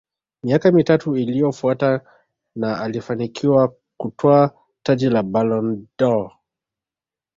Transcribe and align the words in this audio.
miaka 0.43 0.71
mitatu 0.71 1.15
iliyofuata 1.17 2.01
na 2.55 2.81
alifanikiwa 2.81 3.75
kutwaa 3.97 4.51
taji 4.83 5.09
la 5.09 5.23
Ballon 5.23 5.87
dâOr 5.99 6.31